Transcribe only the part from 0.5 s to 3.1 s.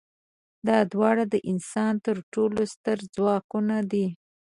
دا دواړه د انسان تر ټولو ستر